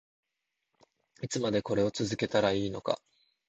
[1.21, 2.99] いつまでこれを続けたらいいのか